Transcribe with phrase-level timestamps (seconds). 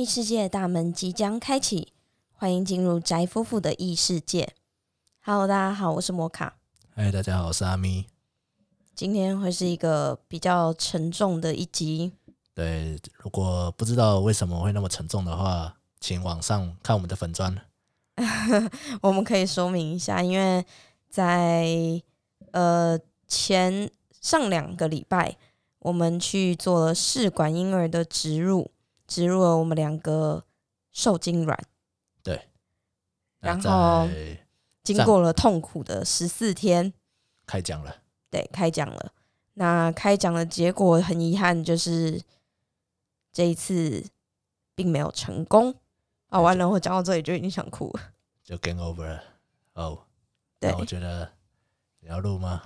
[0.00, 1.92] 异世界的大门即将开启，
[2.32, 4.54] 欢迎进入宅夫妇的异世界。
[5.20, 6.56] Hello，大家好，我是摩卡。
[6.94, 8.06] 嗨，大家好，我是阿咪。
[8.94, 12.12] 今天会是一个比较沉重的一集。
[12.54, 17.54] 对，如果不知道为什么会那么沉重的话，请网上看我们的粉砖。
[19.02, 20.64] 我们可以说明一下，因为
[21.10, 21.68] 在
[22.52, 22.98] 呃
[23.28, 23.90] 前
[24.22, 25.36] 上两个礼拜，
[25.80, 28.70] 我们去做了试管婴儿的植入，
[29.10, 30.44] 植入了我们两个
[30.92, 31.58] 受精卵。
[32.22, 32.48] 对，
[33.40, 34.08] 然后
[34.84, 36.92] 经过了痛苦的十四天，
[37.44, 37.96] 开奖了，
[38.30, 39.12] 对，开奖了。
[39.54, 42.22] 那开奖的结果很遗憾，就是
[43.32, 44.06] 这一次
[44.76, 45.74] 并没有成功。
[46.28, 48.12] 啊，完了，我讲到这里就已经想哭了。
[48.44, 49.22] 就 game over 了。
[49.72, 50.06] 哦，
[50.60, 51.32] 对那，我觉得
[51.98, 52.62] 你要录吗？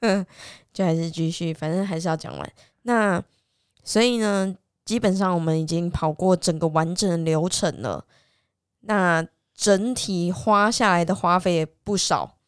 [0.72, 2.52] 就还是继续，反正还是要讲完。
[2.82, 3.22] 那
[3.84, 4.56] 所以呢，
[4.88, 8.06] 基本上我们已经跑过整个完整的流程了。
[8.80, 9.22] 那
[9.54, 12.38] 整体花下来的花费也不少，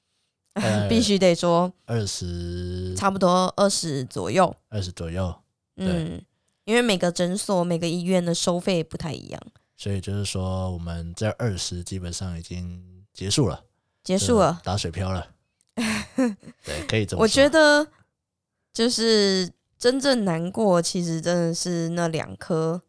[0.54, 4.56] 呃 必须得说二十差不多二十左右。
[4.70, 5.34] 二十左右，
[5.76, 6.22] 嗯，
[6.64, 9.42] 因为每个诊所、每个医院的收费不太一样。
[9.76, 13.64] 所以就是说我们这二十基本上已经结束了，
[14.02, 15.26] 结结束了，打水漂了。
[16.64, 17.22] 对，可以这么说。
[17.22, 17.86] 我觉得
[18.72, 22.82] 就是真正难过，其实真的是那两颗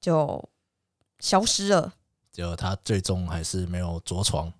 [0.00, 0.48] 就
[1.18, 1.92] 消失了。
[2.32, 4.50] 就他最终还是没有着床。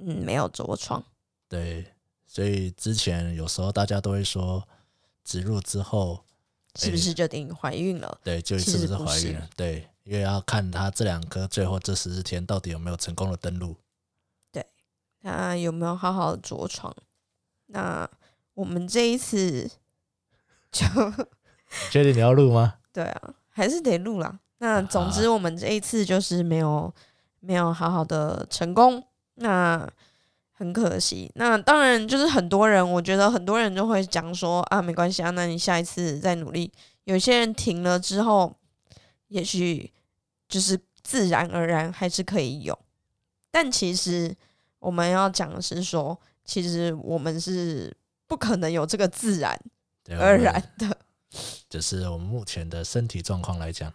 [0.00, 1.02] 嗯，没有着床。
[1.48, 1.94] 对，
[2.26, 4.66] 所以之前有时候大家都会说，
[5.22, 6.24] 植入之后，
[6.74, 8.20] 是不是就等于怀孕了？
[8.24, 9.48] 对，就其是不是实不是怀孕了？
[9.56, 13.76] 对，因为要看他这两颗最后这十四天到底有没有成功的登陆，
[14.50, 14.66] 对。
[15.22, 16.92] 他有没有好好的着床？
[17.66, 18.10] 那
[18.54, 19.70] 我们这一次
[20.72, 20.84] 就
[21.90, 22.74] 确定你要录吗？
[22.92, 24.38] 对啊，还是得录啦。
[24.58, 26.92] 那总之，我们这一次就是没有
[27.40, 29.02] 没有好好的成功，
[29.34, 29.88] 那
[30.52, 31.30] 很可惜。
[31.36, 36.72] 那当然就是很多人，我觉得很多人就会讲说啊，没关系啊，那你下一次再努力。
[37.04, 38.54] 有些人停了之后，
[39.28, 39.92] 也许
[40.48, 42.78] 就是自然而然还是可以有，
[43.50, 44.34] 但其实
[44.80, 49.77] 我们要讲的是说，其实我们是不可能有这个自然对，
[50.16, 50.98] 而然的。
[51.68, 53.92] 就是我们目前的身体状况来讲，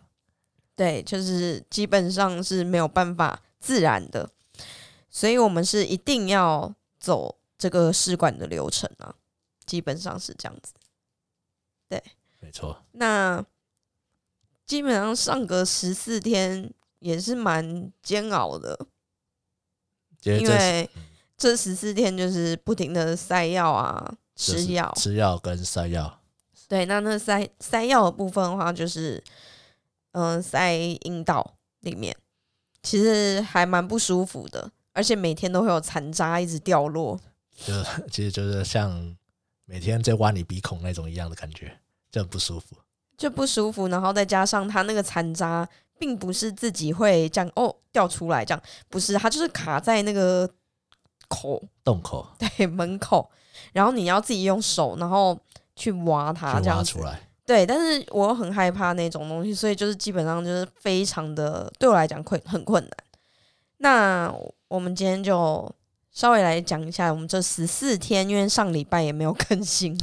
[0.76, 4.30] 对，就是基本上是没有办法自然的，
[5.10, 9.16] 所以我们是一定要走这个试管的流程啊，
[9.66, 10.74] 基本上是这样子。
[11.90, 12.02] 对
[12.40, 13.44] 没错，那
[14.68, 18.86] 基本上上个十四天也是蛮煎熬的，
[20.22, 20.88] 因为
[21.36, 24.94] 这十四天就是不停的塞药啊、就是吃药。
[24.96, 26.20] 吃药跟塞药，
[26.68, 29.24] 对，那那塞塞药的部分的话，就是
[30.12, 32.16] 嗯、塞阴道里面，
[32.82, 37.20] 其实还蛮不舒服的，而且每天都会有残渣一直掉落。
[37.56, 37.74] 就
[38.10, 39.16] 其实就是像
[39.66, 41.80] 每天在挖你鼻孔那种一样的感觉，
[42.12, 42.76] 就很不舒服。
[43.16, 45.68] 就不舒服，然后再加上它那个残渣，
[46.00, 50.50] 并不是自己会这样哦掉出来，这样不是，它就是卡在那个
[51.28, 53.30] 口洞口对门口，
[53.72, 55.38] 然后你要自己用手，然后
[55.76, 62.92] 去挖它这样出来，对，但是我又很害怕那种东西，所以就是基本上就是非常的对我来讲困很困难。
[63.78, 64.34] 那
[64.68, 65.70] 我们今天就
[66.12, 69.98] 稍微来讲一下我们这十四天，因为上礼拜也没有更新，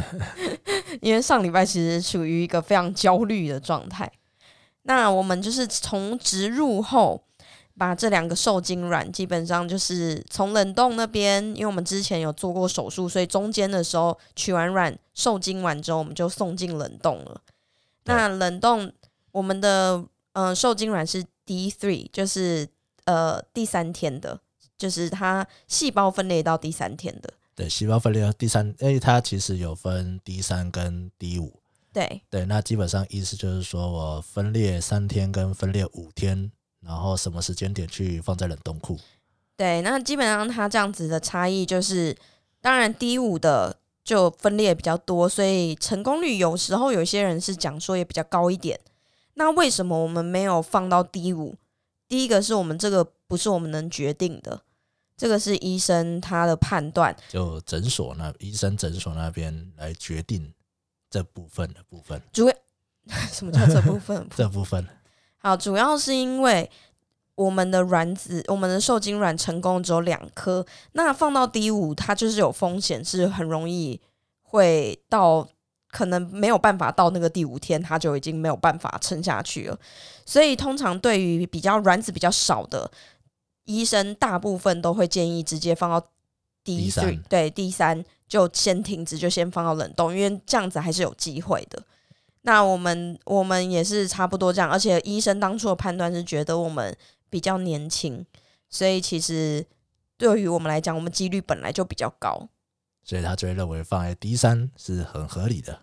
[1.01, 4.11] 因为上礼拜其实处于一个非常焦虑的状态。
[4.83, 7.23] 那我们就是从植入后，
[7.81, 17.41] 把这两个受精卵基本上就是从冷冻那边，因为我们之前有做过手术，所以中间的时候取完卵受精完之后，我们就送进冷冻了。
[18.05, 18.93] 那冷冻
[19.33, 20.05] 我们的
[20.35, 22.69] 呃受精卵是 D three，就是
[23.07, 24.39] 呃第三天的，
[24.77, 27.33] 就是它细胞分裂到第三天的。
[27.55, 31.63] 对，细胞分裂到第三，因为它其实有分 D 三跟 D 五，
[31.95, 38.99] 对对，那基本上意思就是说我分裂三天跟分裂五天，然后什么时间点去放在冷冻库？
[39.57, 42.17] 对，那基本上它这样子的差异就是，
[42.61, 48.81] 当然低五的就分裂比较多，所以成功率有时候有些人是讲说也比较高一点。
[49.35, 51.55] 那为什么我们没有放到低五？
[52.09, 54.63] 第一个是我们这个不是我们能决定的，
[55.17, 57.15] 这个是医生他的判断。
[57.29, 60.53] 就诊所那医生诊所那边来决定
[61.09, 62.55] 这部分的部分，主要
[63.31, 64.27] 什么叫这部分？
[64.35, 64.85] 这部分
[65.43, 66.71] 好，主要是因为
[67.35, 73.99] 我们的卵子，我们的受精卵成功只有两颗，那放到第五，它就是有风险，是很容易
[74.43, 75.49] 会到
[75.91, 79.79] 可能没有办法到那个第五天，它就已经没有办法撑下去了。
[80.27, 82.91] 所以通常对于比较卵子比较少的
[83.65, 85.99] 医生，大部分都会建议直接放到
[86.63, 91.83] 第第三对第三就先停止，就先放到冷冻，因为这样子还是有机会的。
[92.43, 96.97] 那我们我们也是差不多这样，而且医生当初的判断是觉得我们
[97.29, 98.25] 比较年轻，
[98.69, 99.67] 所以其实
[100.17, 102.49] 对于我们来讲，我们几率本来就比较高。
[103.03, 105.81] 所以他就会认为放在 D 三是很合理的。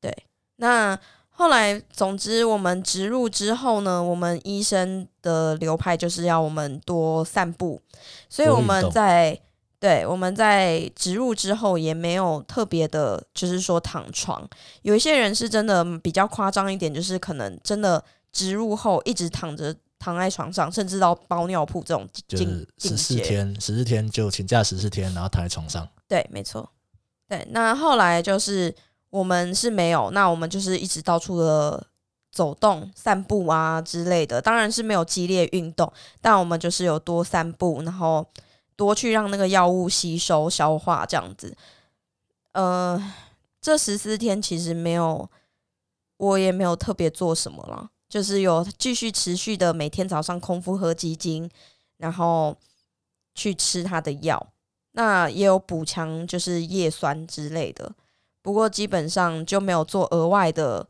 [0.00, 0.12] 对
[0.56, 0.98] 那
[1.28, 7.80] 后来，总之我们植入之后呢，我们医生的流派就是要我们多散步，
[8.28, 9.40] 所以我们在
[9.80, 14.48] 对我们在植入之后也没有特别的，就是说躺床。
[14.82, 23.16] 有一些人是真的比较夸张一点，就是可能真的植入后一直躺着躺在床上，甚至到包尿布这种境就是十四。
[23.16, 25.86] 天，十四天就请假十四天，然后躺在床上。
[26.08, 26.68] 对，没错。
[27.28, 28.74] 对，那后来就是
[29.10, 31.86] 我们是没有，那我们就是一直到处的
[32.30, 35.90] 走动、散步啊之类的，当然是没有激烈运动，
[36.20, 38.26] 但我们就是有多散步，然后
[38.76, 41.56] 多去让那个药物吸收、消化这样子。
[42.52, 43.12] 呃，
[43.60, 45.28] 这十四天其实没有，
[46.16, 51.50] 我也没有特别做什么啦，就是有继续持续的每天早上空腹喝鸡精，
[51.96, 52.56] 然后
[53.34, 54.48] 去吃他的药。
[54.92, 57.92] 那也有补强，就是叶酸之类的。
[58.40, 60.86] 不过基本上就没有做额外的，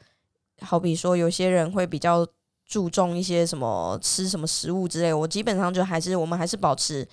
[0.61, 2.27] 好比说有些人会比较
[2.67, 7.09] 注重一些什么吃什么食物之类，我基本上就还是我们还是保持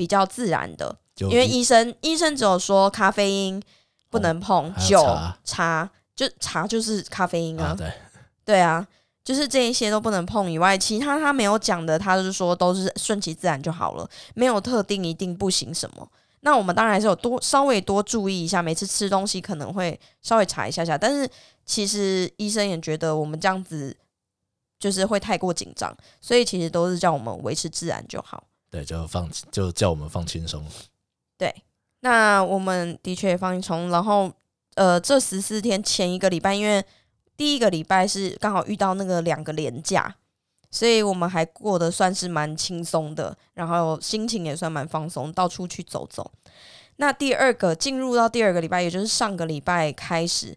[0.00, 3.62] 比较自然的，因为医生医生只有说咖啡因
[4.08, 7.92] 不能碰，酒茶茶就茶就是咖啡因啊，对，
[8.42, 8.88] 对啊，
[9.22, 16.08] 就是这一些都不能碰以外，其他他没有讲的，他就是说都是顺其自然就好了，没有特定一定不行什么。
[16.40, 21.28] 那我们当然还是有多稍微多注意一下，每次吃东西可能会稍微查一下下，但是
[21.66, 23.94] 其实医生也觉得我们这样子
[24.78, 28.42] 就是会太过紧张，所以其实都是叫我们维持自然就好。
[28.70, 30.64] 对，就放就叫我们放轻松。
[31.36, 31.62] 对，
[32.00, 34.32] 那我们的确也放松，然后
[34.76, 36.84] 呃，这十四天前一个礼拜，因为
[37.36, 40.14] 第一个礼拜是刚好遇到那个两个连假，
[40.70, 46.30] 所以我们还过得算是蛮轻松的，然后心情也算蛮放松，到处去走走。
[46.96, 50.56] 那第二个进入到第二个礼拜，也就是上个礼拜开始，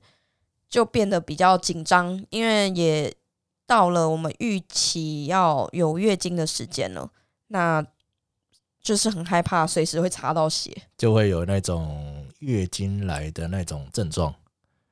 [0.69, 3.15] 就变得比较紧张，因为也
[3.65, 7.09] 到了我们预期要有月经的时间了，
[7.47, 7.83] 那
[8.83, 10.75] 就是很害怕随时会擦到血。
[10.97, 14.35] 就会有那种月经来的那种症状，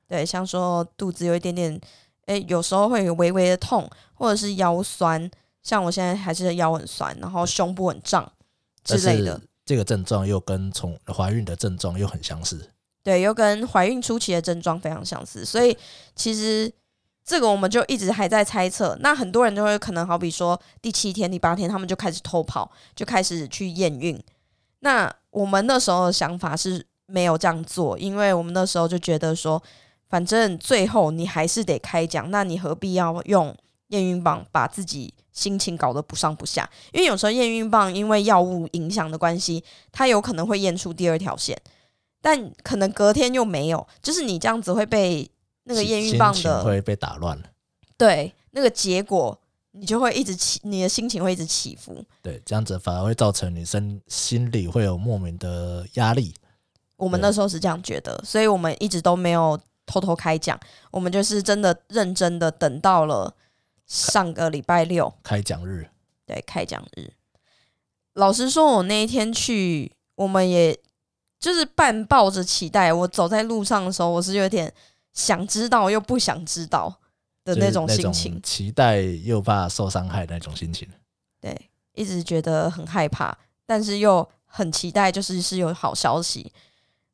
[0.08, 1.80] 对，像说肚子有一点点，
[2.26, 5.30] 诶，有时候会有微微的痛，或者是腰酸，
[5.62, 8.32] 像我现在还是腰很酸，然后胸部很胀
[8.84, 9.40] 之类的。
[9.64, 12.70] 这个症状又跟从怀孕的症状又很相似。
[13.04, 15.78] 对，又跟怀孕初期的症状非常相似，所以
[16.16, 16.72] 其实
[17.32, 18.98] 这个我们就一直还在猜测。
[19.00, 24.22] 那很多人就会可能好比说第七天、第八天，他们就开始偷跑，就开始去验孕。
[24.80, 29.64] 那我们那时候的想法是没有这样做，因为我们那时候就觉得说，
[30.10, 33.56] 反正最后你还是得开奖，那你何必要用
[33.88, 36.70] 验孕棒把自己心情搞得不上不下？
[36.92, 39.64] 因为有时候验孕棒因为药物影响的关系，
[39.94, 41.58] 它有可能会验出第二条线。
[42.22, 45.32] 但可能隔天又没有，就是你这样子会被
[45.64, 47.42] 那个心验孕棒的会被打乱。
[47.98, 49.40] 对那个结果，
[49.72, 52.04] 你就会一直起，你的心情会一直起伏。
[52.22, 56.34] 对，这样子反而会造成女生心里会有莫名的压力。
[56.98, 60.60] 我们那时候是这样觉得，所以我们一直都没有偷偷开奖，
[60.92, 63.34] 我们就是真的认真的等到了
[63.88, 65.88] 上个礼拜六，开奖日，
[66.26, 67.14] 对开奖日。
[68.14, 70.78] 老实说，我那一天去，我们也
[71.40, 72.92] 就是半抱着期待。
[72.92, 74.72] 我走在路上的时候，我是有点
[75.14, 77.00] 想知道又不想知道
[77.44, 78.40] 的那种心情。
[78.42, 80.88] 期待又怕受伤害的那种心情。
[81.40, 86.52] 对，一直觉得很害怕，但是又很期待，就是是有好消息。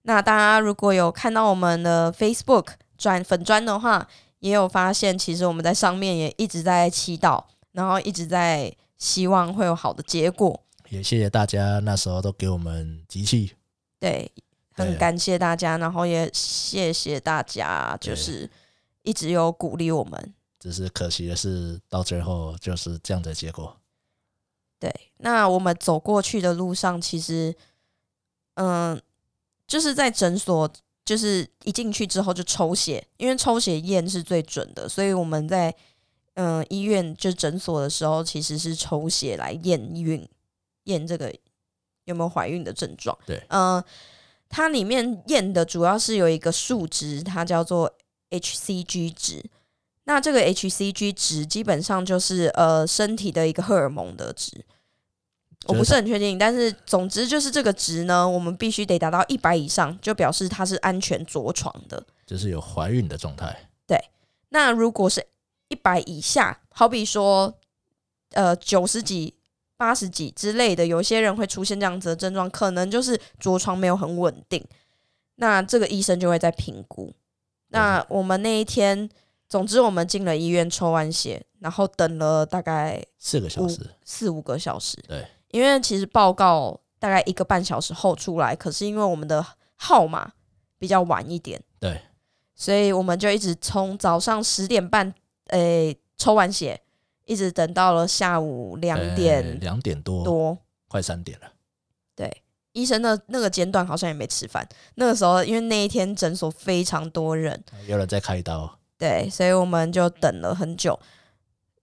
[0.04, 4.08] 那大家如果有看到我们的 Facebook 转粉砖的话，
[4.40, 10.64] 也有发现，其实我们在上面也一直在祈祷，然后一直在希望会有好的结果。
[10.90, 13.54] 也谢谢大家那时候都给我们集气，
[14.00, 14.32] 对
[14.78, 18.50] 很感谢大家，然后也谢谢大家，就是
[19.04, 20.34] 一直有鼓励我们。
[20.60, 23.78] 只是可惜的是到最后就是这样的结果。
[24.80, 27.56] 对，那我们走过去的路上，其实，
[28.56, 29.02] 嗯，
[29.66, 30.72] 就是在诊所，
[31.04, 35.74] 就是一进去之后就抽血，因为抽血验是最准的，所以我们在
[36.36, 40.28] 嗯医院就诊所的时候，其实是抽血来验孕，
[40.84, 41.34] 验这个
[42.06, 43.18] 有没有怀孕的症状。
[43.26, 43.84] 对嗯、
[44.50, 47.94] 它里面验的主要是有一个数值，它叫做
[48.30, 49.44] HCG 值。
[50.06, 54.66] 那这个 HCG 值基本上就是呃身体的一个荷尔蒙的值，
[55.66, 63.70] 我不是很确定，但是总之就是这个值呢，我们必须得达到一百以上，就表示它是安全着床的，就是有怀孕的状态。
[63.86, 63.98] 对，
[64.50, 65.28] 那如果是
[65.68, 67.54] 一百以下，好比说
[68.32, 69.34] 呃九十几、
[69.78, 74.62] 八十几之类的，有些人会出现这样子的症状，可能就是着床没有很稳定，
[75.36, 77.14] 那这个医生就会在评估。
[77.70, 79.10] 那我们那一天。
[79.50, 84.98] 总之，我们进了医院抽完血，然后等了大概四个小时，四五个小时。
[85.08, 89.42] 对，因为其实报告大概一个半小时后出来，可是因为我们的
[89.78, 90.34] 号码
[90.78, 92.02] 比较晚一点，对，
[92.56, 95.14] 所以我们就一直从早上十点半，
[95.46, 96.82] 诶，抽完血，
[97.28, 100.58] 一直等到了下午两点，两点多，多
[100.88, 101.52] 快三点了。
[102.16, 102.42] 对，
[102.72, 104.68] 医生的那个间段好像也没吃饭。
[104.96, 108.80] 那个时候，因为那一天诊所非常多人，有人在开刀。
[108.98, 111.00] 对，所以我们就等了很久。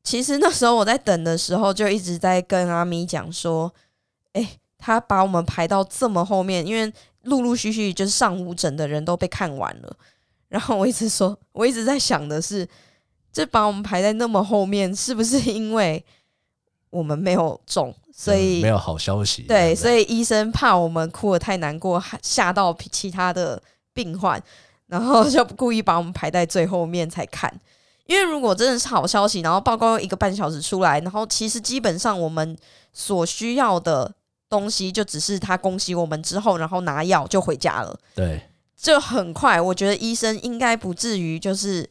[0.02, 3.72] 其实那时候我在等的时候，就一直在跟阿咪讲说
[4.32, 9.96] ：“哎，他把我们排到这么后面，因为陆陆续续就是上午诊的人都被看完了。”
[10.48, 12.68] 然后我一直说，我一直在想的是，
[13.34, 16.02] 这把我们排在那么后面，是不是因为
[16.88, 19.42] 我们没有中，所以没有好消息？
[19.42, 23.62] 对，所以医生怕我们哭的太难过，吓到其他的
[23.92, 24.42] 病患。
[24.86, 27.52] 然后就故意把我们排在最后面才看，
[28.04, 32.56] 因为如果真的是好消息，然后报告一个半小时出来，然后其实基本上我们
[32.92, 34.14] 所需要的
[34.48, 37.98] 东西就只是他恭喜我们之后，然后拿药就回家了。
[38.14, 38.42] 对，
[38.76, 39.58] 就很快。
[39.58, 41.88] 我觉得医生应该不至于就是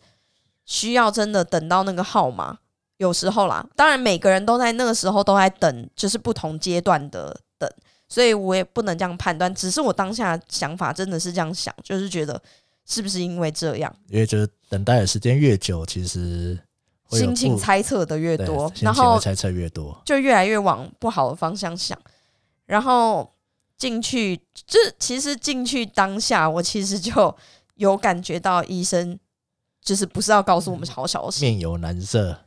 [0.65, 2.57] 需要真的等到那个号码。
[2.97, 7.69] 有时候啦，当然每个人都在那个时候都在等，就是不同阶段的等，
[8.07, 9.53] 所以我也不能这样判断。
[9.53, 12.41] 只是我当下想法真的是这样想，就是觉得。
[12.85, 13.95] 是不是因为这样？
[14.09, 16.59] 因为就是等待的时间越久，其实
[17.11, 21.97] 心情猜测的越多，然后猜测越多，就越来越往不好的方向想。
[22.65, 23.33] 然后
[23.77, 24.35] 进去，
[24.67, 27.33] 就其实进去当下，我其实就
[27.75, 29.17] 有感觉到医生
[29.83, 32.39] 就是不是要告诉我们好消息，面有难色。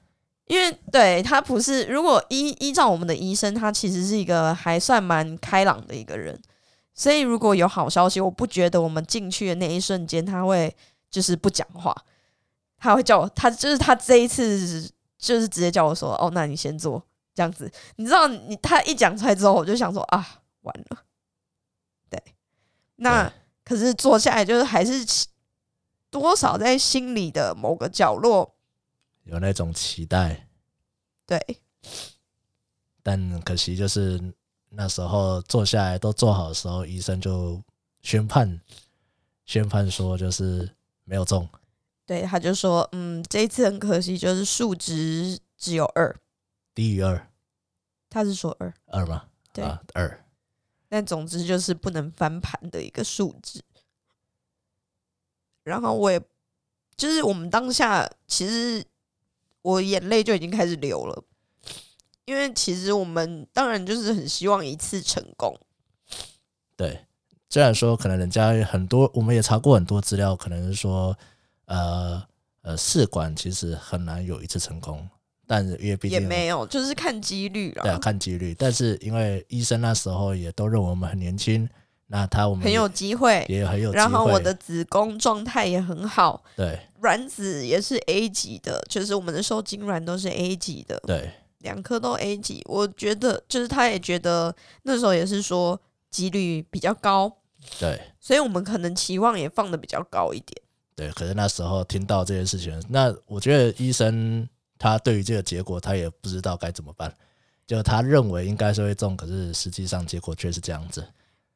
[0.47, 6.41] 因为对他不是，如果依依照我们的医生，他其实是一个还算蛮开朗的一个人。
[6.95, 10.75] 所以如果有好消息，我不觉得我们进去的那一瞬间他会
[11.11, 11.95] 就是不讲话，
[12.79, 14.89] 他会叫我，他就是他这一次
[15.19, 17.03] 就是直接叫我说：“哦，那你先做
[17.35, 20.99] 这样子。”你知道，你他一讲出来之后，我就想说：“啊，完了。”
[22.09, 22.23] 对，
[22.97, 23.31] 那
[23.65, 25.05] 可是坐下来就是还是
[26.19, 28.55] 多少在心里的某个角落
[29.25, 30.49] 有那种期待，
[31.27, 31.61] 对，
[33.03, 34.33] 但可惜就是。
[34.69, 37.63] 那时候坐下来都做好的时候，医生就
[38.03, 38.61] 宣判，
[39.47, 40.69] 宣判说就是
[41.05, 41.49] 没有中。
[42.05, 46.15] 对，他就说，嗯，这一次很可惜，就是数值只有二，
[46.75, 47.31] 低于二。
[48.11, 49.25] 他是说二二吗？
[49.53, 50.27] 对，二。
[50.89, 53.63] 但总之就是不能翻盘的一个数值。
[55.67, 56.21] 然后我也
[56.97, 58.85] 就是我们当下，其实
[59.63, 61.25] 我眼泪就已经开始流了。
[62.25, 65.59] 因为其实我们当然就是很希望一次成功。
[66.77, 67.05] 对，
[67.51, 71.17] 虽然说可能人家很多，我们也查过很多资料，可能是说，
[71.65, 72.23] 呃
[72.63, 75.09] 呃，试管其实很难有一次成功，
[75.47, 77.83] 但是因为毕竟也没有，就是看几率啊。
[77.83, 78.55] 对，看几率。
[78.55, 81.69] 但是因为医生那时候也都认为我们很年轻，
[82.09, 83.93] 那他我们很有机会，也很有。
[83.93, 91.31] 然后我的子宫状态也很好，对，卵子也是 A 级的，就是我们的受精卵都是 A 级的，对。
[91.61, 97.33] 两颗都 A 级，我觉得就是他也觉得那时候也是说几率比较高，
[97.81, 100.63] 对，所以我们可能期望也放的比较高一点。
[100.95, 104.49] 对，可是那时候听到这件事情，那我觉得医生
[104.79, 107.13] 他对于这个结果他也不知道该怎么办，
[107.67, 111.05] 就他认为应该是会中，可是实际上结果却是这样子。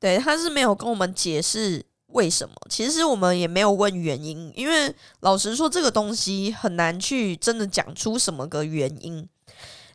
[0.00, 9.28] 对，他是没有跟我们解释为什么，其实我们也没有问原因，因为老实说这个东西很难去真的讲出什么个原因。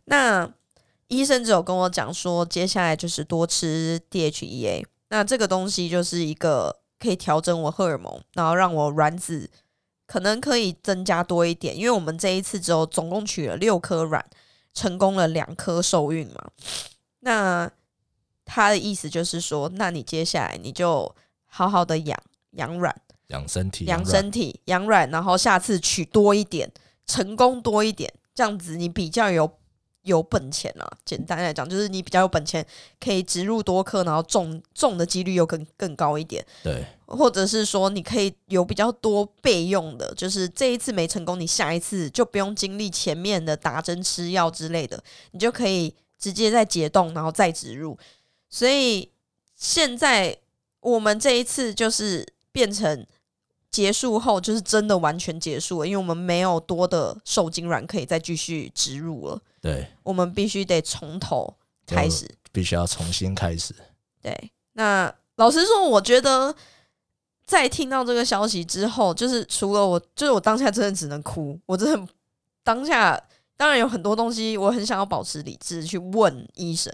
[0.06, 0.50] 那
[1.08, 4.86] 医生只有跟我讲说，接下来就是多吃 DHEA。
[5.10, 9.50] 那这个东西就是一个可以调整我荷尔蒙，然后让我卵子
[10.08, 11.78] 可能可以增加多一点。
[11.78, 14.24] 因为我们这一次只有总共取了六颗卵，
[14.74, 16.50] 成功了两颗受孕嘛。
[17.20, 17.72] 那
[18.46, 21.14] 他的意思就是说，那你接下来你就
[21.46, 22.18] 好好的养
[22.52, 22.96] 养卵，
[23.28, 26.72] 养身体，养身体，养卵，然后下次取多一点，
[27.06, 29.52] 成功多一点，这样子你比较有。
[30.06, 30.88] 有本钱啊。
[31.04, 32.64] 简单来讲，就是你比较有本钱，
[33.00, 36.46] 可以植入多颗，然后中中的几率又更更高一点。
[36.62, 47.98] 对，或者是说你可以有比较多备用的，就是这一次没成功，你下一次就不用经历前面的打针吃药之类的，你就可以直接再解冻，然后再植入。
[48.56, 49.12] 所以
[49.58, 50.38] 现在
[50.80, 53.06] 我们这一次就是变成
[53.70, 61.54] 结束后，就是真的完全结束了，因为我们没有多的受精卵可以再继续植入了，对，我们必须得从头
[61.86, 62.34] 开始。
[62.54, 63.76] 必须要重新开始。
[64.22, 66.56] 对，那老实说，我觉得
[67.46, 71.60] 在听到这个消息之后，就是除了我，就是我当下真的只能哭。
[71.66, 72.14] 我真的
[72.64, 73.22] 当下
[73.58, 76.94] 当然有很多东西，我很想要保持理智去问医生，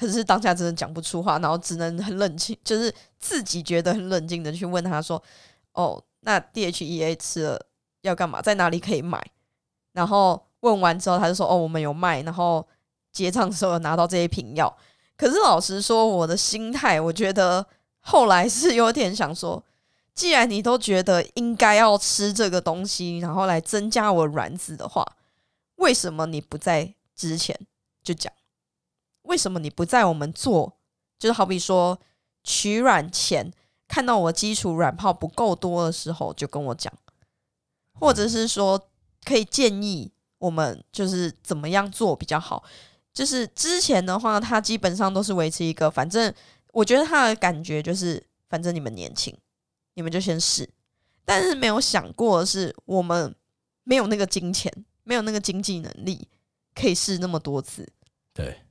[0.00, 5.22] 可是当下真的讲不出话，然后只能很冷静，就是自己觉得很冷静的去问他说
[5.74, 7.66] ：“哦，那 DHEA 吃了
[8.00, 8.40] 要干嘛？
[8.40, 9.22] 在哪里可以买？”
[9.92, 12.66] 然后问完之后，他就说：“哦，我们有卖。”然后
[13.12, 14.74] 结账的时候有拿到这一瓶药。
[15.18, 17.66] 可是老实说，我的心态，我觉得
[17.98, 19.62] 后来是有点想说，
[20.14, 25.06] 既然你都觉得应该要吃这个东西，然后来增加我卵子的话，
[25.74, 27.54] 为什么你不在之前
[28.02, 28.32] 就讲？
[29.22, 30.78] 为什么你不在我们做？
[31.18, 31.98] 就是好比说
[32.42, 33.52] 取卵前，
[33.86, 36.92] 看到我基础卵泡不够多的时候，就跟我讲，
[37.92, 38.88] 或者是说
[39.24, 42.64] 可以建议我们就是怎么样做比较好。
[43.12, 46.32] 就是之前的话，他基本上都是维持一个，反正
[46.72, 49.36] 我觉得他的感觉就是，反正你们年轻，
[49.94, 50.68] 你们就先试。
[51.24, 53.34] 但是没有想过的是，我们
[53.84, 54.72] 没有那个金钱，
[55.02, 56.28] 没有那个经济能力，
[56.74, 57.86] 可以试那么多次。
[58.32, 58.62] 对，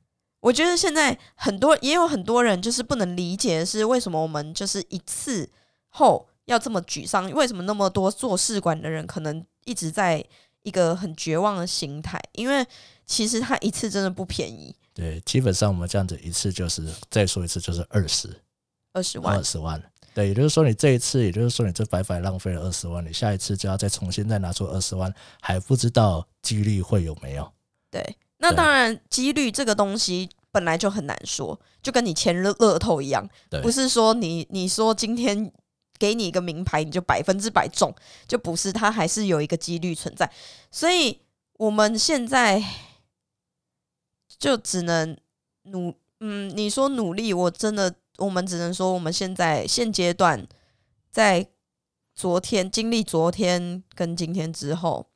[0.42, 5.50] 我觉得现在很多也有很多人就是不能理解的是，为什么我们就是一次
[5.90, 7.30] 后要这么沮丧？
[7.32, 10.24] 为什么那么多做试管的人可能一直在
[10.64, 12.22] 一个很绝望的心态？
[12.34, 12.66] 因为
[13.06, 18.30] 其实他一次真的不便宜，对，基本上我们这样子一次就是再说一次就是二十，
[18.94, 19.82] 二十万，二十万，
[20.14, 27.52] 对，也就是说你这一次，也就是说你这白白浪费了二十万，你下一次就要再重新再拿出二十万，还不知道几率会有没有？
[27.90, 33.30] 对，那当然几率这个东西本来就很难说，就跟你签乐乐透一样，
[33.62, 35.50] 不是说你你说今天
[35.98, 37.96] 给你一个名牌你就百分之百中，
[38.28, 40.30] 就不是，它还是有一个几率存在，
[40.70, 41.22] 所以
[41.54, 42.64] 我们现在。
[44.38, 45.18] 就只能
[45.64, 50.48] 努，嗯，你说努力，我真的，我们只能说，我们现在现阶段，
[51.12, 51.46] 在
[52.16, 55.10] 昨天经历昨天跟今天之后，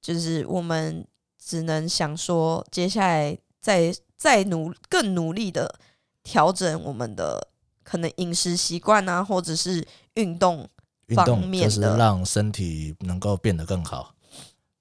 [0.00, 1.06] 就是我们
[1.42, 5.80] 只能想说，接下来再再努更努力的
[6.22, 7.48] 调整我们的
[7.82, 10.68] 可能饮食习惯啊，或者是运动
[11.14, 14.14] 方面的，让身体能够变得更好。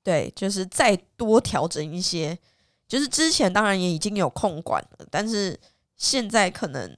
[0.03, 2.37] 对，就是再多调整一些。
[2.87, 5.59] 就是之前当然也已经有控管了，但是
[5.95, 6.97] 现在可能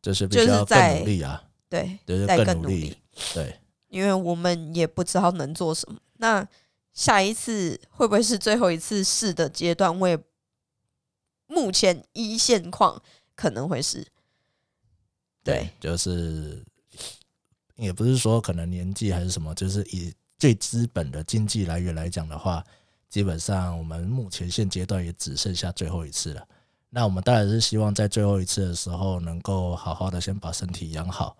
[0.00, 2.96] 就是就是在努力啊，对，再更努力，
[3.34, 5.98] 对，因为我们也不知道能做什么。
[6.18, 6.46] 那
[6.92, 9.98] 下一次会不会是最后一次试的阶段？
[9.98, 10.18] 我也
[11.46, 13.02] 目前一现况
[13.34, 14.06] 可能会是，
[15.42, 16.64] 对，就是
[17.76, 22.64] 也不是说可能年纪还是什么，就是以最基本的经济来源来讲的话。
[23.08, 26.46] 基本上，我们目前现阶段也只剩下最后一次了。
[26.90, 31.36] 那我们当然是希望在最后一次的时候，能够好好的先把身体养好，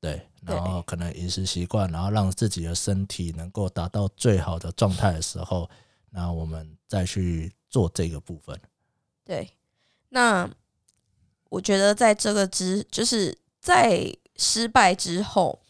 [0.00, 5.68] 对，然后可能饮食习惯，然后让自己的身体能够达到最好的状态的时候，
[6.10, 8.60] 那我们再去做这个部分。
[9.24, 9.50] 对，
[10.10, 10.48] 那
[11.48, 15.60] 我觉得在这个之，就是在失败之后，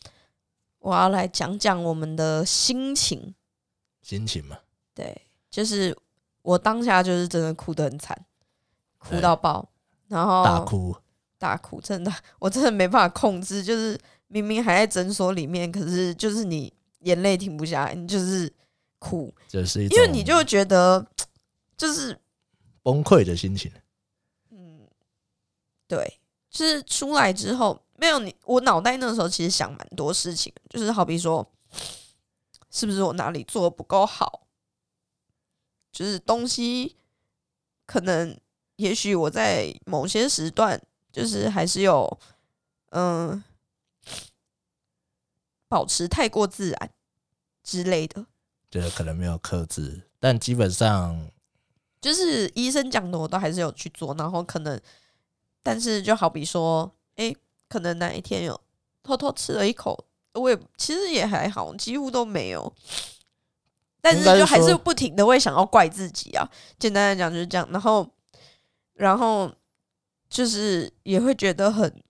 [0.78, 3.34] 我要来讲讲我们的心情，
[4.02, 4.58] 心情嘛，
[4.94, 5.22] 对。
[5.50, 5.96] 就是
[6.42, 8.26] 我当下就是真的哭得很惨，
[8.98, 9.66] 哭到爆，
[10.06, 10.94] 然后大哭
[11.38, 13.64] 大哭，真的我真的没办法控制。
[13.64, 18.52] 就是明明还在诊所里面，可是就是你眼泪停不下来，你就是
[18.98, 21.06] 哭，就是因为你就觉得
[21.76, 22.18] 就是
[22.82, 23.70] 崩溃的心情。
[24.50, 24.86] 嗯，
[25.86, 31.46] 对，就是出来之后没有你，我脑袋那时候其实想蛮多事情，就是好比说，
[32.70, 34.46] 是不是我哪里做的不够好？
[35.90, 36.96] 就是东西，
[37.86, 38.38] 可能
[38.76, 42.18] 也许我在某些时段，就是还是有
[42.90, 43.42] 嗯，
[45.68, 46.90] 保持太过自然
[47.62, 48.26] 之类的，
[48.70, 51.30] 对，可能没有克制，但基本上
[52.00, 54.14] 就是医生讲的，我都还是有去做。
[54.14, 54.80] 然后可能，
[55.62, 57.34] 但是就好比说，哎，
[57.68, 58.60] 可能哪一天有
[59.02, 62.72] 偷偷吃了一口，我也其实也还好，几乎都没有。
[64.00, 66.48] 但是就还是不停的会想要怪自己啊。
[66.78, 68.08] 简单来讲就是这样，然后
[68.94, 69.52] 然后
[70.30, 72.02] 就是也会觉得很，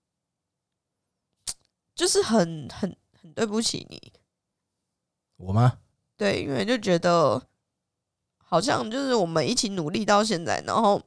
[1.95, 2.95] 就是很很
[3.29, 4.11] 很对不起你，
[5.37, 5.77] 我吗？
[6.17, 7.41] 对，因为就觉得
[8.37, 11.01] 好像就是我们一起努力到现在，然后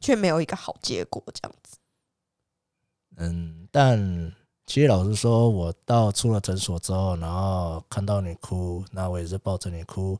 [0.00, 1.76] 却没有一个好结果，这样子。
[3.16, 4.34] 嗯，但
[4.66, 10.18] 其实老实说，我到出了诊所之后，然后看到你哭，那我也是抱着你哭。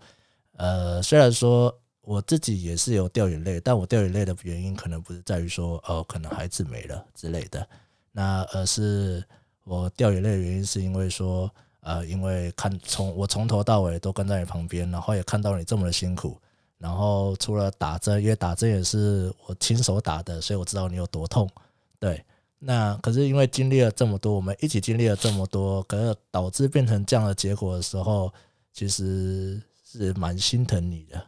[0.52, 7.68] 呃，虽然说我自己也是有掉眼泪，但我掉眼泪的原因可能不是在于说，哦，可能孩子没了之类的，
[8.12, 9.22] 那而是
[9.66, 11.50] 我掉眼泪的原因是因为说，
[11.80, 16.38] 呃，因为看从我从头到尾都跟在你旁边，然后也看到你这么的辛苦，
[16.78, 21.50] 然后除了打针，因为打针也是我亲手打的，所以我知道你有多痛，
[21.98, 22.24] 对。
[22.58, 28.32] 那可是因为经历了这么多，我们一起经历了这么多，可是导致变成这样的结果的时候，
[28.72, 31.22] 其实是蛮心疼你的，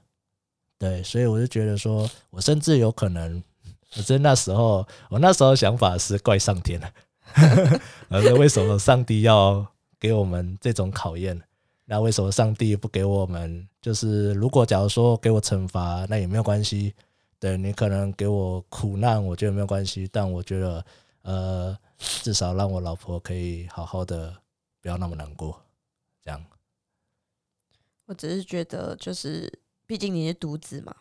[0.78, 3.42] 对，所以我就觉得说，我甚至有可能，
[3.96, 6.90] 我真那时候，我那时候想法是怪上天了，
[8.08, 9.66] 而 且为什么上帝要
[9.98, 11.40] 给我们这种考验？
[11.84, 13.68] 那为什么上帝不给我们？
[13.80, 16.94] 就是如果假如说给我惩罚，那也没有关系。
[17.40, 20.84] 对你可能给我苦难，我觉得没有关系，但我觉得。
[21.22, 24.34] 呃，至少让我老婆可以好好的，
[24.80, 25.60] 不要那么难过，
[26.24, 26.42] 这样。
[28.06, 29.52] 我只是觉得，就是
[29.84, 30.94] 毕竟你是独子嘛，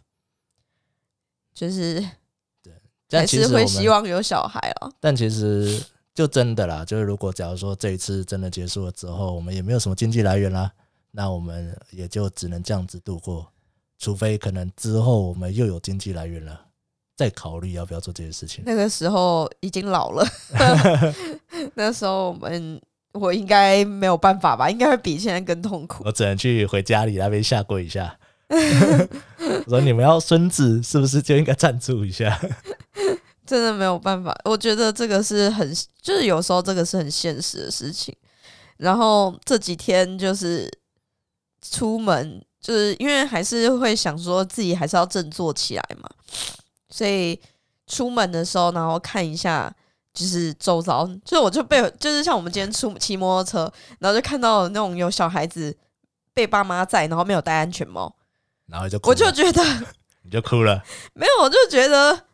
[1.54, 2.04] 就是
[3.08, 4.92] 但还其实会希望有小孩哦。
[5.00, 5.82] 但其实
[6.18, 10.72] 就真的啦，就是如果假如说这一次真的结束了之后，我们也没有什么经济来源啦，
[11.12, 13.48] 那我们也就只能这样子度过，
[14.00, 16.60] 除非可能之后我们又有经济来源了。
[17.16, 18.64] 再考虑要不要做这件事情。
[18.66, 20.26] 那个时候已经老了，
[21.76, 26.02] 那时候我们我应该没有办法吧，应该会比现在更痛苦。
[26.04, 28.18] 我只能去回家里那边下跪一下。
[28.50, 32.40] 我说你们要孙子，是不是就应该赞助一下？
[33.48, 38.16] 真的没有办法，我觉得这个是很，就是有时候这个是很现实的事情。
[38.76, 40.70] 然后这几天就是
[41.62, 46.08] 出门，就是因为还是会想说自己还是要振作起来嘛。
[46.90, 47.40] 所以
[47.88, 49.74] 出门的时候，然后看一下，
[50.14, 55.76] 就是周遭，就是我就被，就是像我们今天出骑摩托车，然后就看到那种有小孩子
[56.34, 58.16] 被爸妈载，然后没有戴安全帽，
[58.68, 59.64] 然后就哭我就觉得
[60.22, 60.84] 你就哭了。
[61.14, 62.26] 没有，我就觉得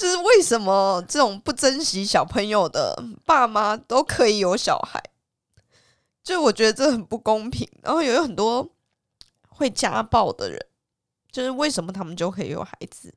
[0.00, 4.98] 就是为什么这种不珍惜小朋友的爸妈都可以有小孩，
[6.24, 7.68] 就我觉得这很不公平。
[7.82, 8.66] 然后有很多
[9.46, 10.58] 会家暴的人，
[11.30, 13.12] 就是为什么他们就可以有孩子？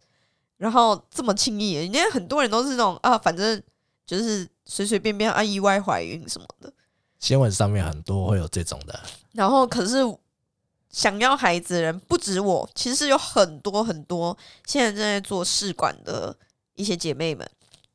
[0.58, 3.64] 然后这么轻易，因为很多人都是那种啊，反正
[4.06, 6.74] 就是随随便便啊意外怀孕什么的。
[7.18, 9.00] 新闻上面很多会有这种的，
[9.32, 10.00] 然后可是
[10.90, 16.38] 想要孩子的人不止我，其实有很多很多现在正在做试管的
[16.76, 17.50] 一些姐妹们，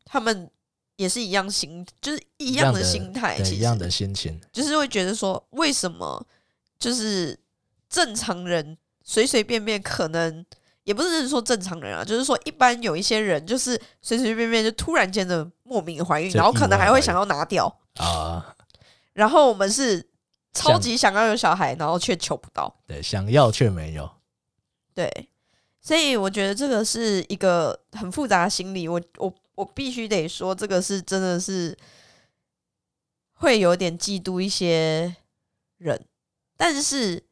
[0.05, 0.51] 她们
[0.97, 4.41] 也是一样心，就是一样的心态，一样的心情。
[4.53, 6.27] 就是会觉得说，为什么
[6.79, 7.39] 就是
[7.89, 10.45] 正常人随随便便可能
[10.85, 18.57] 也不是说正常人啊，就是说一般有一些人就是随随便便就突然间的莫名怀孕，然后可能还会想要拿掉，啊，
[19.13, 20.09] 然后我们是
[20.53, 24.11] 超级想要有小孩，然后却求不到，对，想要却没有。
[24.95, 25.29] 对，
[25.89, 31.75] 所以我觉得这个是一个很复杂的心理，我我我必须得说，这个是真的是
[33.33, 35.17] 会有点嫉妒一些
[35.79, 35.99] 人，
[36.59, 37.25] 但是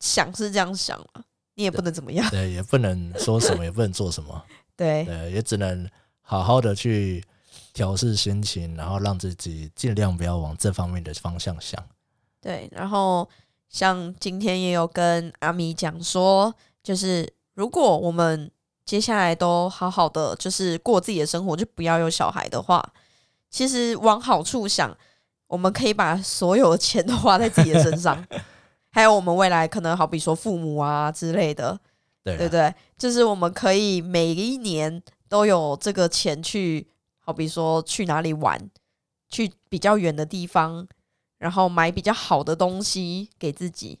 [0.00, 1.22] 想是这样想啊，
[1.54, 5.88] 你也不能怎么样，对，也不能说什么，也不能做什么， 对呃，也只能
[6.22, 7.22] 好好的去
[7.72, 11.80] 调试心情，然后让自己尽量不要往这方面的方向想。
[12.40, 13.28] 对，然后
[13.68, 16.52] 像今天也有跟阿米讲说，
[16.82, 18.50] 就是如果我们
[18.84, 22.92] 接下来都好好的，就是过自己的生活，就不要有小孩的话，
[23.48, 24.96] 其实往好处想，
[25.46, 28.26] 我们可以把所有的钱都花在自己的身上，
[28.90, 31.78] 还有我们未来可能好比说父母啊之类的，
[32.24, 32.74] 对对不对？
[32.98, 36.88] 就是我们可以每一年都有这个钱去，
[37.20, 38.70] 好比说去哪里玩，
[39.28, 40.88] 去比较远的地方，
[41.38, 44.00] 然后买比较好的东西给自己。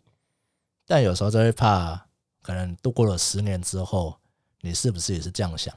[0.86, 2.08] 但有时候就会怕，
[2.42, 4.14] 可能度过了十年之后，
[4.60, 5.74] 你是不是也是这样想？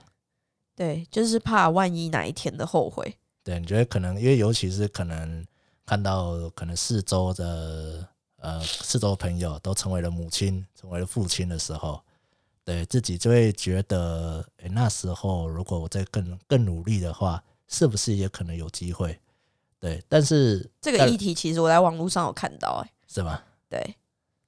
[0.76, 3.18] 对，就是怕万一哪一天的后悔。
[3.44, 5.46] 对，你觉得可能，因为尤其是可能
[5.86, 8.06] 看到可能四周的
[8.38, 12.02] 呃四周朋友都成为了母亲，成为了父亲的时候，
[12.64, 19.18] 对自己就会觉得，诶，那时候如果我再更更努力的话，是不是也可能有机会？
[19.80, 23.42] 对，但是这个议题其实我在网络上有看到、欸，是吗？
[23.70, 23.96] 对，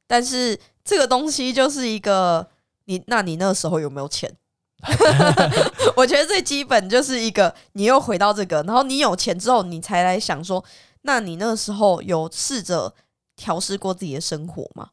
[0.07, 2.47] 但是这个东西就是一个
[2.85, 4.33] 你，那你那时候有没有钱？
[5.97, 10.63] 我觉得最基本就是一个，你又回到这个，然后你有钱之后，你才来想说，
[11.01, 12.93] 那你那时候有试着
[13.35, 14.89] 调试过自己的生活吗？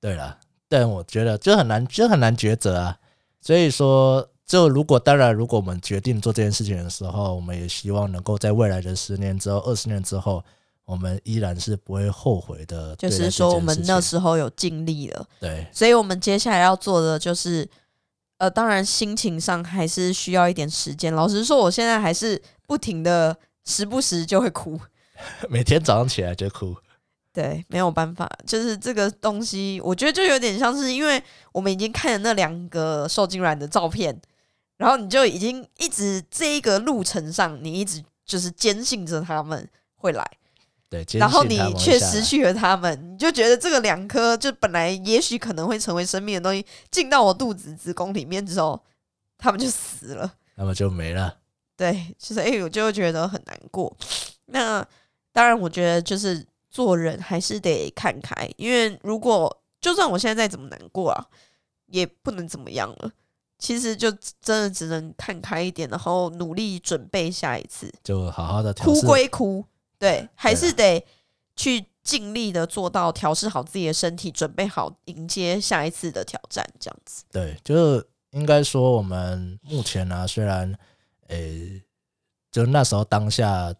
[0.00, 2.98] 对了，但我觉得就很难，就很难抉择啊。
[3.40, 10.44] 所以说，就如果当然，如果我们决定做这件事情的时候，我们也希望能够在未来的十年之后、二十年之后，
[10.86, 12.96] 我们依然是不会后悔的。
[12.96, 15.28] 就是说，我们那时候有尽力了。
[15.38, 17.68] 对，所以我们接下来要做的就是。
[18.38, 21.10] 呃，当然，心情上还是需要一点时间。
[21.14, 24.78] 老实说，我现在还是不停的，时不时就会哭，
[25.48, 26.76] 每天早上起来就哭。
[27.32, 34.14] 对，没有办法，就是这个东西，我觉得就有点像是，因为我们已经看了那两个受精卵的照片，
[34.76, 40.30] 然后你就已经一直这一个路程上，你一直就是坚信着他们会来。
[40.88, 48.80] 对，然后你却失去了他们，你就觉得这个两颗就本来也许可能会成为生命的东西，进到我肚子子宫里面之后，
[49.36, 51.38] 他们就死了，那么就没了。
[51.76, 53.94] 对，就是哎，我就会觉得很难过。
[54.46, 54.86] 那
[55.32, 61.26] 当然，我觉得就是做人还是得看开，因为如果就算我现在再怎么难过啊，
[61.86, 63.10] 也不能怎么样了。
[63.58, 69.64] 其实就真的只能看开一点，然后努力准备下一次，就好好的哭归哭。
[69.98, 71.04] 对，还是得
[71.56, 77.24] 去尽力的做到调试好自己的身体，准备好迎接下一次的挑战，这样子。
[77.32, 80.78] 对，就是应该说，我们目前呢，虽然，
[81.28, 81.82] 诶，
[82.52, 83.74] 就那时候当下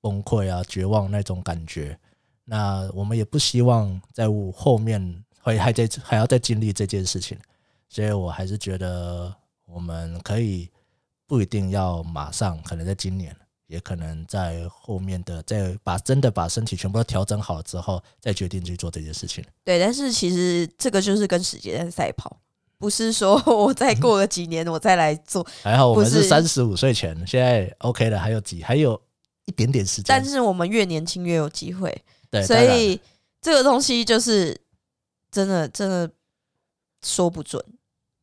[0.00, 1.98] 崩溃啊、绝望那种感觉，
[2.44, 7.38] 那我们也不希望在后面会还在还要再经历这件事情，
[7.88, 9.32] 所以我还是觉得
[9.66, 10.70] 我们可以
[11.26, 13.36] 不一定要马上，可能在今年。
[13.70, 19.44] 也可能在后面的，在把真的把身体全部都调整好之后，再决定去做这件事情。
[19.64, 22.36] 对，但是其实这个就是跟时间赛跑，
[22.78, 25.46] 不是说我再过个几年我再来做。
[25.62, 29.00] 还好我们是三十五岁前，现在 OK 了，还有几还有
[29.44, 30.06] 一点点时间。
[30.08, 31.96] 但是我们越年轻越有机会，
[32.28, 33.00] 对，所以
[33.40, 34.60] 这个东西就是
[35.30, 36.10] 真的真的
[37.06, 37.64] 说不准。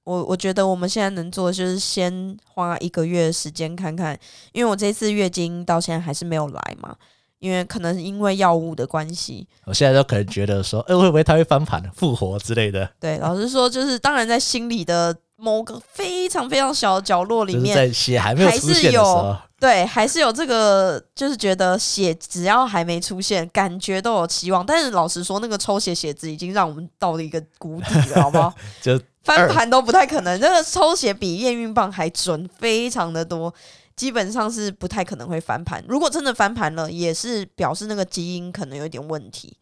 [0.08, 4.18] 我我觉得我们现在能做的就是先花一个月时间看看，
[4.54, 6.96] 因为我这次月经到现在还是没有来嘛，
[7.40, 12.90] 因为可能因为药物的关系，我现在都可能觉得说，哎，会不会它会翻盘复活之类的？
[13.02, 24.66] 对，老实说，就是当然在心里的某个非常非常小的角落里面，在血还没有出现的时候，对，还是有这个，就是觉得血只要还没出现，感觉都有期望。
[24.66, 28.54] 但是老实说，那个抽血血值已经让我们到了一个谷底了，好不好？
[28.82, 28.98] 就。
[29.28, 33.54] 翻盘都不太可能，这个抽血比验孕棒还准，非常的多，
[33.94, 35.84] 基本上是不太可能会翻盘。
[35.86, 39.58] 如果真的翻盘了，也是表示那个基因可能有点问题，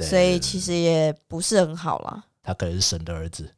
[0.00, 2.24] 所以其实也不是很好啦。
[2.42, 3.50] 他可能是神的儿子，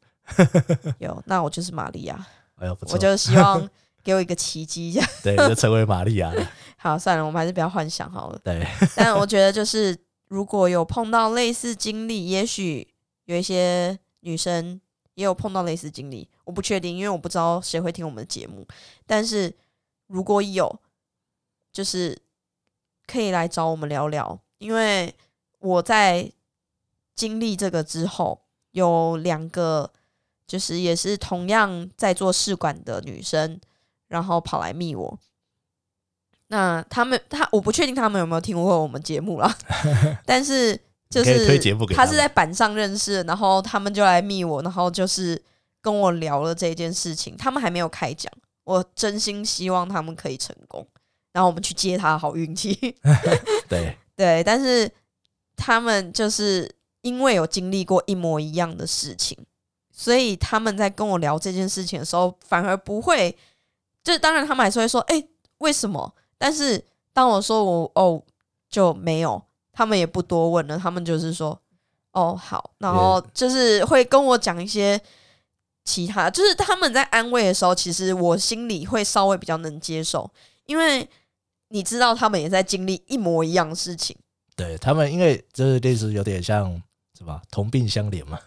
[0.99, 3.69] 有那我就是玛利亚，哎呦不错，我就希望
[4.01, 6.51] 给我一个奇迹，这 样对，就成为玛利亚了。
[6.79, 8.39] 好，算了，我们还是不要幻想好了。
[8.45, 9.93] 对，但我觉得就是
[10.29, 12.87] 如果有碰到类似经历，也许
[13.25, 14.79] 有一些女生。
[15.17, 18.63] 也有碰到类似经历，我不确定，因为我不知道谁会听我们的节目。
[19.07, 19.51] 但是
[20.05, 20.79] 如果有，
[21.73, 22.15] 就是
[23.07, 25.11] 可以来找我们聊聊，因为
[25.57, 26.31] 我在
[27.15, 28.39] 经历这个之后，
[28.73, 29.91] 有两个
[30.45, 33.59] 就是也是同样在做试管的女生，
[34.09, 35.19] 然后跑来密我。
[36.49, 39.57] 那他们他我不确定他们有没有听过我们节目啦，
[40.27, 40.79] 但是。
[41.09, 41.59] 就是
[41.95, 45.41] 他是在板上认识，然后他们就来密我，然后就是
[45.81, 47.35] 跟我聊了这件事情。
[47.37, 48.31] 他们还没有开讲，
[48.65, 50.85] 我真心希望他们可以成功，
[51.31, 52.73] 然后我们去接他好运气。
[53.69, 54.91] 对 对，但是
[55.55, 56.69] 他们就是
[57.01, 59.37] 因为有经历过一模一样的事情，
[59.91, 63.35] 所以他们在跟我聊这件事情的时候，反而不会。
[64.03, 65.21] 就当然他们还是会说：“哎，
[65.57, 68.21] 为什么？”但是当我说我哦
[68.69, 69.41] 就没有。
[69.77, 71.55] 他们也不多问了，他们就是说，
[72.11, 74.99] 哦好，然后就是会跟我讲一些
[75.85, 80.27] 其他，就是他们在安慰的时候，其实我心里会稍微比较能接受，
[80.65, 81.07] 因为
[81.67, 84.17] 你知道他们也在经历一模一样的事情。
[84.55, 86.81] 对他们，因为就是类似有点像
[87.15, 88.39] 什么同病相怜嘛，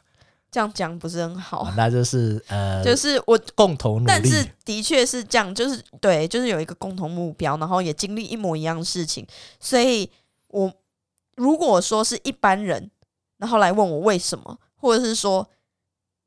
[0.51, 1.73] 这样讲不是很好。
[1.77, 9.25] 那就是呃，就是我共同努力，但是的确是这样，就是对，就是有一个共同目标，然后也经历一模一样的事情，
[9.61, 10.11] 所以
[10.49, 10.73] 我。
[11.41, 12.91] 如果说是一般人，
[13.39, 15.49] 然后来问我为什么，或者是说，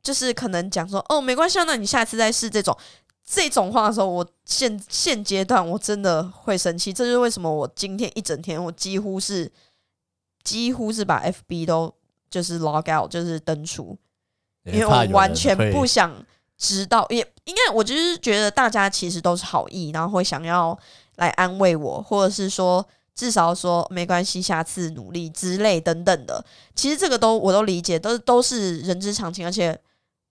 [0.01, 2.75] 就是可能讲说哦没关系，那你下次再试这种
[3.23, 6.91] 这种话的时候，我现现阶段我真的会生气。
[6.91, 9.51] 这就是为什么我今天一整天我几乎是
[10.43, 11.93] 几乎是把 FB 都
[12.31, 13.95] 就是 log out，就是登出，
[14.65, 16.11] 因为我完全不想
[16.57, 20.75] 知道，也应该我就是觉得大家其实都是好意，然后会想要
[21.17, 22.83] 来安慰我，或者是说
[23.15, 26.43] 至少说没关系，下次努力之类等等的。
[26.75, 29.79] 其实这个都我都理解，都都是人之常情，而且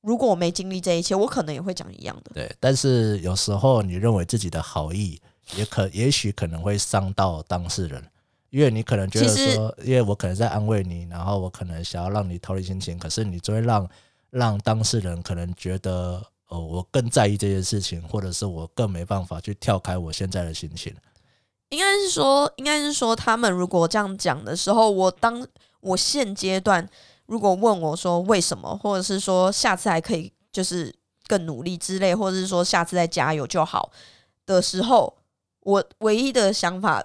[0.01, 2.33] 如果我没经历这一切，我可能也会讲一样的。
[2.35, 5.21] 对，但是有时候你认为自己的好意，
[5.55, 8.05] 也可也许可能会伤到当事人，
[8.51, 13.89] 因为你可能觉得说，因为我可能在安慰你，然后我可能想要让你逃离心情，可是你就会让
[14.31, 20.93] 让当事人可能觉得，哦，我更在意这件事情，或者是我更没办法去跳开我现在的心情。
[21.73, 25.45] 应该是说，应该是说，他们如果这样讲的时候，我当
[25.81, 26.87] 我现阶段
[27.25, 30.95] 如果问我说为什么，或者是说下次还可以就是
[31.27, 33.91] 更努力之类，或者是说下次再加油就好
[34.45, 35.17] 的时候，
[35.61, 37.03] 我唯一的想法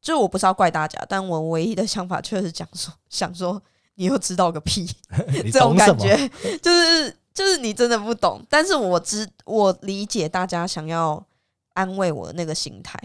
[0.00, 3.60] 就我不是要怪大家，但我唯一的想法就是讲说，想说
[3.96, 4.86] 你又知道个屁，
[5.52, 5.74] 这种？
[5.74, 6.16] 感觉
[6.62, 11.26] 就是就是你真的不懂，但是我知我理解大家想要
[11.72, 12.96] 安慰我的那个心态。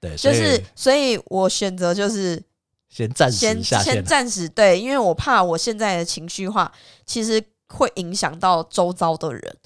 [0.00, 2.42] 对，就是，所以我选择就是
[2.88, 3.62] 先暂时先。
[3.62, 6.72] 先暂时对，因为我怕我现在的情绪化，
[7.04, 9.56] 其实会影响到周遭的人，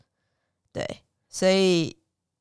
[0.72, 1.96] 对，所以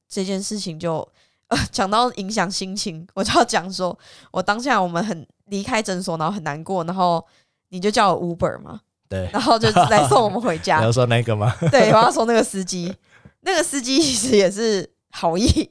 [0.10, 1.08] 这件事情就
[1.48, 3.98] 呃讲到影响心情，我就要讲说，
[4.32, 7.26] 我当下我们很离开诊所，然后很难过，然后
[7.70, 11.56] 你就叫我 Uber 嘛，对，然后就来送我们回 你家要，说那个吗？
[11.72, 12.96] 对，我要说那个司机，
[13.42, 15.70] 那个司机其实也是好意。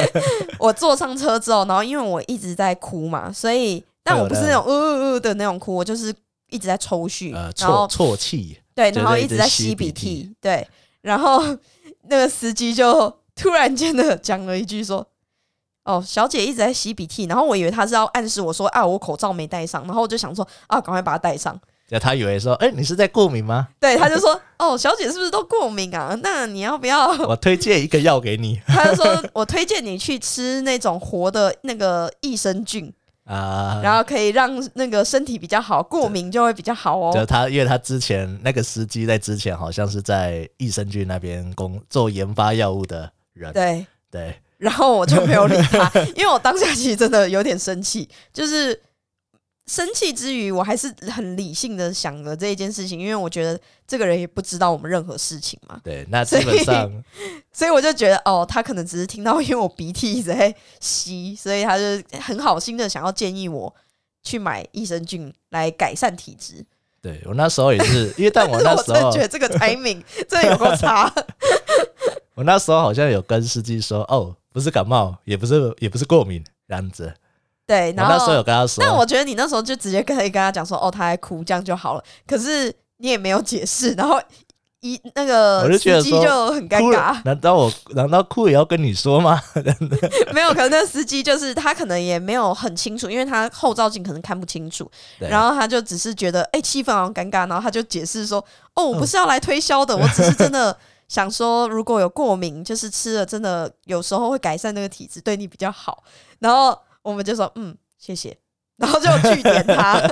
[0.58, 6.14] 我坐上车之后，然后因为我一直在哭嘛，所以但我不是那种呜呜呜的那种哭，我就是
[6.50, 10.66] 一直在抽搐，呃，然后啜啜泣，对，然后一直在吸吸鼻涕，对，
[11.02, 11.42] 然后
[12.08, 15.06] 那个司机就 突然间的讲了一句说。
[15.86, 21.56] 哦，小姐一直在吸鼻涕，然后我以为他是要暗示我说啊，我口罩没戴上，然后我就想说啊，赶快把它戴上。
[21.88, 23.68] 就他以为说，哎、你是在过敏吗？
[23.78, 26.18] 对，他就说 哦，小姐是不是都过敏啊？
[26.22, 32.92] 那你要不要 我推荐一个药给你他就说：“我推荐你去吃那种活的那个益生菌，
[33.24, 33.80] 啊。
[33.84, 37.12] 然后可以让那个身体比较好，过敏就会比较好哦。
[37.14, 48.80] 就他，因为他之前那个司机在之前好像是在益生菌那边工做研发药物的人，对，对然后我就没有理他，因为我当下其实真的有点生气，就是
[49.66, 57.04] 生气之余，我还是很理性的想了这一件事情，因为我觉得这个人也不知道我们任何事情嘛，对，那基本上
[57.52, 61.84] 所以 我就觉得哦，他可能只是听到因为我鼻涕一直在吸，所以他就
[62.20, 63.74] 很好心的想要建议我
[64.22, 66.64] 去买益生菌来改善体质。
[67.02, 71.12] 对我那时候也是， 因为但我但是我真的那时候觉得这个 timing 真的有够差。
[72.34, 77.12] 我那时候好像有跟司机说，哦，不是感冒，也不是也不是过敏这样子。
[77.66, 82.04] 对，我然那时候有后，跟他说，但我觉得你那时候就直接可以跟他讲说，哦，他在哭，这样就好了。
[82.26, 84.20] 可是你也没有解释，然后
[84.80, 89.42] 一那个司机就很尴尬，难道我难道哭也要跟你说吗？
[90.32, 100.76] 没有，可能那个司机就是他可能也没有很清楚，因为他后照镜可能看不清楚，然后他就只是觉得哎气氛好像尴尬，然后他就解释说，哦，我不是要来推销的， 我只是真的
[101.08, 106.04] 想说，如果有过敏，就是吃了真的有时候会改善那个体质，对你比较好。
[106.38, 108.36] 然后我们就说嗯，谢谢。
[108.76, 110.02] 然后就据点他，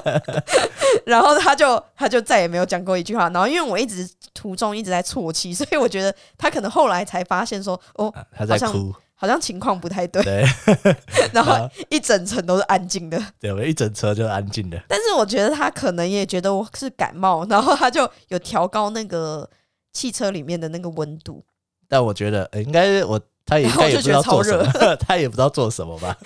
[1.05, 3.29] 然后他就他就再也没有讲过一句话。
[3.29, 10.23] 然后因为我一直途中一直在啜泣，所以我觉得他可能后来才发现说，哦，啊他在好像哭，好像情况不太对。
[10.23, 10.47] 对
[11.35, 13.23] 然后一整层都是安静的。
[13.39, 14.83] 对，我一整车就安静的。
[14.89, 19.47] 但是我觉得他可能也觉得我是感冒，然后他就有调高那个
[19.93, 21.45] 汽车里面的那个温度。
[21.87, 26.17] 但我觉得、呃应该我他也应然后我就该也不知道做什么， 他也不知道做什么吧。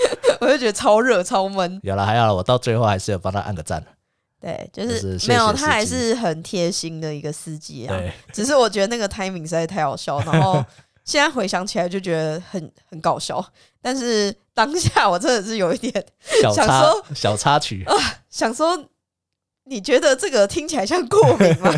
[0.40, 1.81] 我就觉得超热超闷。
[1.83, 3.85] 有了还好，我到最后还是有帮他按个赞。
[4.40, 7.96] 对，就就是没有他还是很贴心的一个司机啊。
[7.96, 10.64] 对，只是我觉得那个 timing 实在太好笑，然后
[11.05, 13.44] 现在回想起来就觉得很很搞笑。
[13.83, 15.92] 但是当下我真的是有一点
[16.40, 17.94] 想小插说小插曲啊，
[18.31, 18.79] 想说，
[19.64, 21.72] 你觉得这个听起来像过敏吗？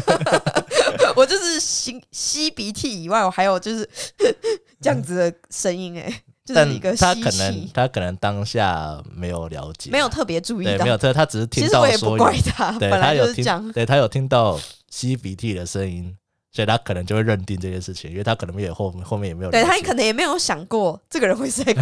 [1.16, 3.88] 我就是吸吸鼻涕以外，我还有就是
[4.80, 10.90] 这样子的声音、欸，哎，就是但一个吸他可能，他可能当下没有了解，没有特别注意对，到没。
[10.90, 13.72] 有他他只是听其实我也不到说有怪他，对本来他有听就是这样。
[13.72, 14.58] 对他有听到
[14.90, 16.16] 吸鼻涕的声音，
[16.52, 21.80] 所以他可能就会认定这件事情，因为他可能也后后面也没有对他可能也没有想过这个人会在哭，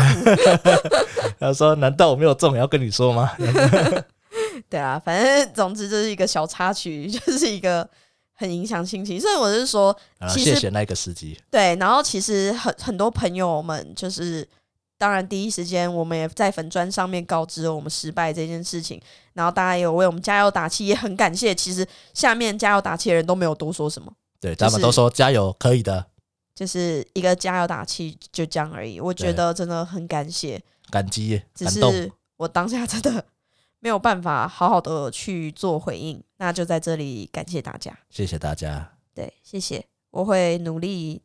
[1.40, 3.32] 他说：“难道我没有中也要跟你说吗
[4.68, 7.88] 对啊，反正总之就是一个小插曲， 就是一个
[8.34, 9.18] 很影响心情。
[9.18, 11.38] 所以我是说，？”啊，其实谢谢那个司机。
[11.50, 14.46] 对，然后其实很很多朋友们就是
[14.98, 19.00] 当然第一时间我们也在粉砖上面告知了我们失败这件事情，
[19.32, 21.54] 然后大家也有为我们加油打气，也很感谢。
[21.54, 26.06] 其实下面加油打气的人都没有多说什么，对，就是他们都说加油，可以的，
[26.52, 29.00] 就是一个加油打气就这样而已。
[29.00, 33.24] 我觉得真的很感谢，感激只感动，是我当下真的
[33.78, 37.96] 没有办法好好的去做回应，那就在这里感谢大家。
[38.10, 38.94] 谢谢大家。
[39.14, 41.22] 对，谢谢，我会努力，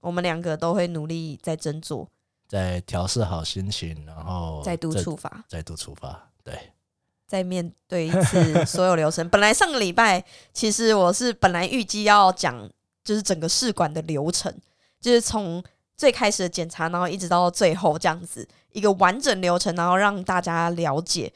[0.00, 2.06] 我们两个都会努力在斟酌，
[2.50, 6.30] 再调试好心情，然后再度出发，再度出发。
[6.42, 6.72] 对，
[7.28, 9.26] 再面对一次所有流程。
[9.30, 12.68] 本来上个礼拜其实我是本来预计要讲
[13.04, 14.52] 就是整个试管的流程，
[15.00, 15.62] 就是从
[15.96, 21.32] 最开始的检查，然后一直到最后这样子一个完整流程，然后让大家了解。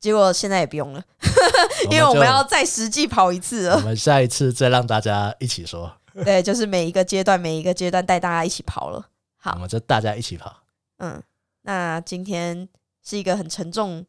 [0.00, 1.04] 结果现在也不用了，
[1.90, 3.80] 因为我们要再实际跑一次了我。
[3.80, 5.92] 们下一次再让大家一起说，
[6.24, 9.06] 对，就是每一个阶段，每一个阶段带大家一起跑了。
[9.38, 10.64] 好我，们就大家一起跑。
[10.98, 11.22] 嗯，
[11.62, 12.68] 那今天
[13.02, 14.04] 是一个很沉重、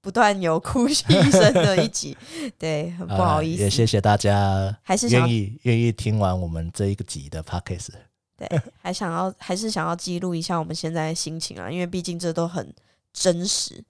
[0.00, 2.16] 不断有哭泣声的一集，
[2.58, 7.90] 对，很不好意思，呃也谢谢大家还是愿意愿意听完我们这一个集的 podcast。
[8.36, 12.74] 对，还想要还是想要记录一下我们现在的心情啊，因为毕竟这都很
[13.12, 13.84] 真实。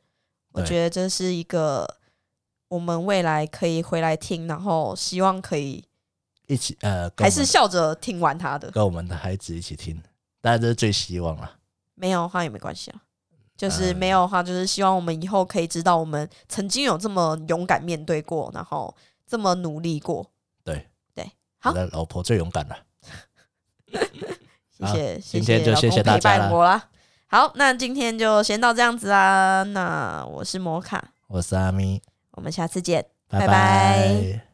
[0.52, 1.96] 我觉得这是一个
[2.68, 5.82] 我们未来可以回来听，然后希望可以
[6.46, 8.70] 一起呃，还是笑着听完它的。
[8.70, 9.98] 跟我们的孩子一起听，
[10.42, 11.58] 当然这是最希望了。
[11.94, 13.00] 没有的话也没关系啊，
[13.56, 18.94] 就是嗯没有的话，就是希望我们以后可以知道我们曾经有这么勇敢面对过，然后
[19.26, 20.30] 这么努力过。
[20.64, 22.76] 对对，好我的老婆最勇敢了。
[24.80, 26.90] 好 谢谢，谢今天就谢谢大家了。
[27.28, 29.62] 好，那今天就先到这样子啦。
[29.62, 33.06] 那我是摩卡，我是阿咪，我们下次见。
[33.28, 34.51] 拜拜拜